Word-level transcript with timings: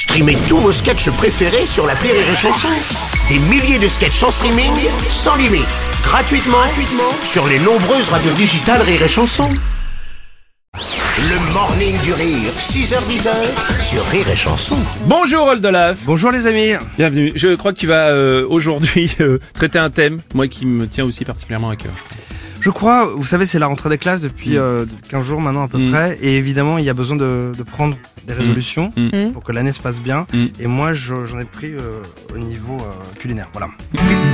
Streamez 0.00 0.38
tous 0.48 0.56
vos 0.56 0.72
sketchs 0.72 1.10
préférés 1.10 1.66
sur 1.66 1.86
la 1.86 1.92
Rire 1.92 2.14
et 2.14 2.34
Chanson. 2.34 2.68
Des 3.28 3.38
milliers 3.50 3.78
de 3.78 3.86
sketchs 3.86 4.22
en 4.22 4.30
streaming, 4.30 4.72
sans 5.10 5.36
limite, 5.36 5.66
gratuitement, 6.02 6.56
gratuitement 6.56 7.12
sur 7.22 7.46
les 7.46 7.58
nombreuses 7.58 8.08
radios 8.08 8.32
digitales 8.32 8.80
Rire 8.80 9.02
et 9.02 9.08
Chanson. 9.08 9.50
Le 11.18 11.52
morning 11.52 12.00
du 12.00 12.14
rire, 12.14 12.50
6h10 12.56 13.28
sur 13.82 14.02
Rire 14.06 14.30
et 14.30 14.36
Chanson. 14.36 14.78
Bonjour 15.04 15.44
Oldolaf 15.46 15.98
Bonjour 16.06 16.30
les 16.30 16.46
amis. 16.46 16.72
Bienvenue. 16.96 17.32
Je 17.36 17.54
crois 17.56 17.74
que 17.74 17.78
tu 17.78 17.86
vas 17.86 18.08
euh, 18.08 18.46
aujourd'hui 18.48 19.14
euh, 19.20 19.38
traiter 19.52 19.78
un 19.78 19.90
thème, 19.90 20.22
moi 20.32 20.48
qui 20.48 20.64
me 20.64 20.86
tient 20.86 21.04
aussi 21.04 21.26
particulièrement 21.26 21.68
à 21.68 21.76
cœur. 21.76 21.92
Je 22.60 22.70
crois, 22.70 23.06
vous 23.06 23.24
savez, 23.24 23.46
c'est 23.46 23.58
la 23.58 23.66
rentrée 23.66 23.88
des 23.88 23.98
classes 23.98 24.20
depuis 24.20 24.58
euh, 24.58 24.84
15 25.08 25.24
jours 25.24 25.40
maintenant 25.40 25.64
à 25.64 25.68
peu 25.68 25.78
Mm. 25.78 25.90
près, 25.90 26.18
et 26.20 26.36
évidemment, 26.36 26.76
il 26.78 26.84
y 26.84 26.90
a 26.90 26.94
besoin 26.94 27.16
de, 27.16 27.52
de 27.56 27.62
prendre 27.62 27.96
des 28.26 28.34
résolutions 28.34 28.92
Mm. 28.96 29.32
pour 29.32 29.42
que 29.42 29.52
l'année 29.52 29.72
se 29.72 29.80
passe 29.80 29.98
bien. 30.00 30.26
Mm. 30.34 30.44
Et 30.60 30.66
moi, 30.66 30.92
je- 30.92 31.24
j'en 31.26 31.40
ai 31.40 31.44
pris 31.46 31.72
euh, 31.72 32.02
au 32.34 32.38
niveau 32.38 32.76
euh, 32.80 33.18
culinaire. 33.18 33.48
Voilà. 33.52 33.68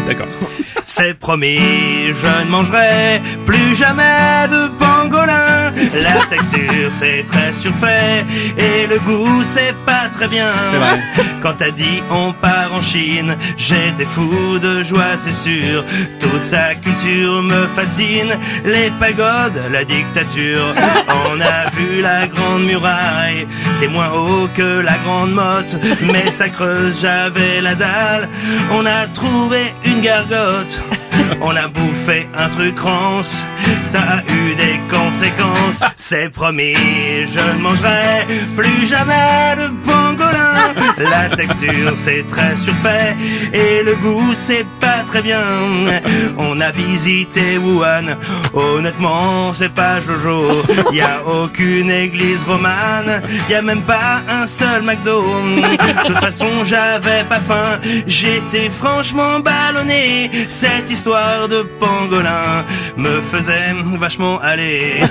D'accord. 0.06 0.26
C'est 0.84 1.14
promis, 1.18 1.56
je 1.58 2.44
ne 2.44 2.50
mangerai 2.50 3.20
plus 3.44 3.74
jamais 3.76 4.48
de 4.48 4.68
pangolin. 5.16 5.72
La 5.94 6.26
texture 6.30 6.90
c'est 6.90 7.24
très 7.26 7.52
surfait 7.52 8.24
et 8.56 8.86
le 8.86 8.98
goût 8.98 9.42
c'est 9.42 9.74
pas 9.84 10.08
très 10.12 10.28
bien. 10.28 10.50
Vrai. 10.72 11.00
Quand 11.42 11.54
t'as 11.58 11.70
dit 11.70 12.02
on 12.10 12.32
part 12.32 12.72
en 12.72 12.80
Chine, 12.80 13.36
j'étais 13.56 14.04
fou 14.06 14.58
de 14.58 14.82
joie, 14.82 15.16
c'est 15.16 15.32
sûr. 15.32 15.84
Toute 16.18 16.42
sa 16.42 16.74
culture 16.74 17.42
me 17.42 17.66
fascine, 17.66 18.32
les 18.64 18.90
pagodes, 19.00 19.60
la 19.70 19.84
dictature. 19.84 20.74
On 21.30 21.40
a 21.40 21.70
vu 21.70 22.02
la 22.02 22.26
grande 22.26 22.64
muraille, 22.64 23.46
c'est 23.72 23.88
moins 23.88 24.10
haut 24.10 24.48
que 24.54 24.80
la 24.80 24.96
grande 24.98 25.32
motte, 25.32 25.76
mais 26.02 26.30
ça 26.30 26.48
creuse, 26.48 27.00
j'avais 27.00 27.60
la 27.60 27.74
dalle. 27.74 28.28
On 28.72 28.84
a 28.86 29.06
trouvé 29.08 29.74
une 29.84 30.00
gargote. 30.00 30.78
On 31.40 31.54
a 31.54 31.68
bouffé 31.68 32.26
un 32.36 32.48
truc 32.48 32.78
rance, 32.78 33.42
ça 33.80 34.00
a 34.00 34.32
eu 34.32 34.54
des 34.54 34.80
conséquences. 34.90 35.84
C'est 35.96 36.30
promis, 36.30 36.74
je 36.74 37.52
ne 37.52 37.58
mangerai 37.60 38.26
plus 38.56 38.86
jamais. 38.86 39.45
La 40.98 41.28
texture 41.28 41.92
c'est 41.96 42.26
très 42.26 42.56
surfait 42.56 43.14
et 43.52 43.82
le 43.82 43.94
goût 43.96 44.32
c'est 44.32 44.66
pas 44.80 45.02
très 45.06 45.20
bien. 45.20 45.44
On 46.38 46.58
a 46.60 46.70
visité 46.70 47.58
Wuhan, 47.58 48.16
honnêtement 48.54 49.52
c'est 49.52 49.72
pas 49.72 50.00
Jojo. 50.00 50.62
Y 50.92 51.00
a 51.00 51.22
aucune 51.26 51.90
église 51.90 52.44
romane, 52.44 53.22
y 53.50 53.54
a 53.54 53.62
même 53.62 53.82
pas 53.82 54.22
un 54.28 54.46
seul 54.46 54.82
McDo. 54.82 55.22
De 55.22 56.06
toute 56.06 56.18
façon 56.18 56.64
j'avais 56.64 57.24
pas 57.24 57.40
faim, 57.40 57.78
j'étais 58.06 58.70
franchement 58.70 59.40
ballonné. 59.40 60.30
Cette 60.48 60.90
histoire 60.90 61.46
de 61.48 61.62
pangolin 61.78 62.64
me 62.96 63.20
faisait 63.20 63.74
vachement 63.98 64.40
aller. 64.40 65.02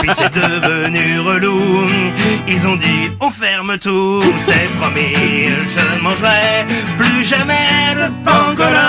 Puis 0.00 0.10
c'est 0.12 0.34
devenu 0.34 1.20
relou. 1.20 1.86
Ils 2.48 2.66
ont 2.66 2.76
dit 2.76 3.10
on 3.20 3.30
ferme 3.30 3.78
tout, 3.78 4.20
c'est 4.38 4.68
promis. 4.80 5.19
Je 5.22 5.96
ne 5.96 6.00
mangerai 6.00 6.64
plus 6.98 7.24
jamais 7.24 7.94
de 7.94 8.08
pangolin. 8.24 8.79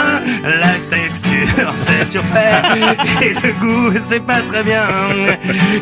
C'est 1.82 2.06
surfait 2.06 2.62
et 3.22 3.34
le 3.34 3.54
goût 3.54 3.98
c'est 4.00 4.20
pas 4.20 4.42
très 4.42 4.64
bien. 4.64 4.86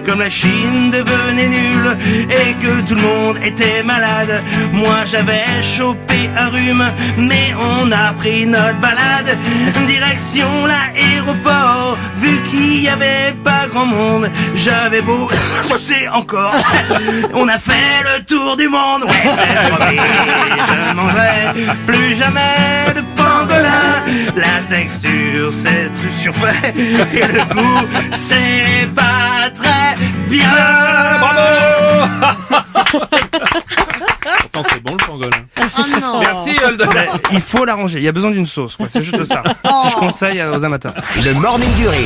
Comme 0.05 0.19
la 0.19 0.29
Chine 0.29 0.91
devenait 0.91 1.49
nulle 1.49 1.97
et 2.29 2.53
que 2.53 2.87
tout 2.87 2.95
le 2.95 3.01
monde 3.01 3.37
était 3.43 3.83
malade. 3.83 4.41
Moi 4.71 5.03
j'avais 5.05 5.61
chopé 5.61 6.29
un 6.37 6.47
rhume, 6.49 6.85
mais 7.17 7.53
on 7.59 7.91
a 7.91 8.13
pris 8.13 8.45
notre 8.45 8.79
balade. 8.79 9.37
Direction 9.87 10.65
l'aéroport, 10.65 11.97
vu 12.17 12.41
qu'il 12.49 12.81
y 12.81 12.87
avait 12.87 13.33
pas 13.43 13.67
grand 13.69 13.85
monde. 13.85 14.29
J'avais 14.55 15.01
beau 15.01 15.27
bosser 15.69 16.07
encore. 16.13 16.55
On 17.33 17.47
a 17.47 17.57
fait 17.57 18.03
le 18.03 18.23
tour 18.23 18.57
du 18.57 18.67
monde, 18.67 19.03
ouais 19.03 19.29
c'est 19.37 20.88
mangerai 20.99 21.53
plus 21.87 22.15
jamais 22.15 22.93
de 22.95 23.01
pangolin. 23.15 24.03
La 24.35 24.61
texture 24.75 25.53
c'est 25.53 25.89
tout 25.95 26.13
surfait 26.17 26.73
et 26.75 27.27
le 27.27 27.43
goût 27.53 27.87
c'est 28.11 28.87
pas 28.95 29.49
très 29.53 29.95
bien. 30.27 30.49
Pourtant 34.41 34.63
c'est 34.71 34.83
bon 34.83 34.93
le 34.93 35.05
pangolin. 35.05 35.37
Oh 35.77 35.81
non 36.01 36.19
Merci. 36.19 36.55
Mais 36.93 37.07
Il 37.31 37.41
faut 37.41 37.65
l'arranger, 37.65 37.99
il 37.99 38.03
y 38.03 38.07
a 38.07 38.11
besoin 38.11 38.31
d'une 38.31 38.45
sauce, 38.45 38.75
quoi. 38.75 38.87
C'est 38.87 39.01
juste 39.01 39.23
ça. 39.25 39.43
Si 39.83 39.89
je 39.89 39.95
conseille 39.95 40.41
aux 40.43 40.63
amateurs. 40.63 40.93
Le 41.17 41.33
morning 41.41 41.71
du 41.75 41.87
rire 41.87 41.99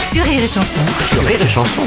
Sur 0.00 0.24
Rire 0.24 0.42
et 0.42 0.48
Chanson. 0.48 0.80
sur 1.08 1.24
Rire 1.26 1.40
et 1.42 1.48
Chanson. 1.48 1.82